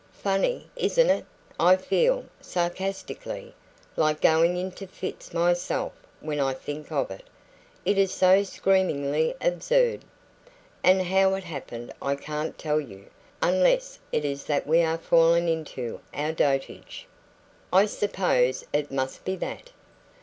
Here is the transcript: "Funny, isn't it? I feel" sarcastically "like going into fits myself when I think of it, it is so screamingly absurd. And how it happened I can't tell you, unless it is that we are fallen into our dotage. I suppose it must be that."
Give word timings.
"Funny, 0.23 0.65
isn't 0.75 1.11
it? 1.11 1.27
I 1.59 1.75
feel" 1.75 2.25
sarcastically 2.41 3.53
"like 3.95 4.19
going 4.19 4.57
into 4.57 4.87
fits 4.87 5.31
myself 5.31 5.93
when 6.21 6.39
I 6.39 6.55
think 6.55 6.91
of 6.91 7.11
it, 7.11 7.25
it 7.85 7.99
is 7.99 8.11
so 8.11 8.41
screamingly 8.41 9.35
absurd. 9.39 10.01
And 10.83 11.03
how 11.03 11.35
it 11.35 11.43
happened 11.43 11.93
I 12.01 12.15
can't 12.15 12.57
tell 12.57 12.79
you, 12.81 13.11
unless 13.43 13.99
it 14.11 14.25
is 14.25 14.45
that 14.45 14.65
we 14.65 14.81
are 14.81 14.97
fallen 14.97 15.47
into 15.47 15.99
our 16.15 16.31
dotage. 16.31 17.05
I 17.71 17.85
suppose 17.85 18.65
it 18.73 18.91
must 18.91 19.23
be 19.23 19.35
that." 19.35 19.69